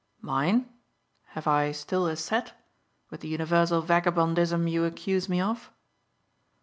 "Mine? 0.23 0.67
Have 1.37 1.45
I 1.45 1.71
still 1.71 2.07
a 2.07 2.15
set 2.15 2.53
with 3.11 3.19
the 3.21 3.27
universal 3.27 3.83
vagabondism 3.83 4.67
you 4.67 4.83
accuse 4.85 5.29
me 5.29 5.39
of?" 5.39 5.71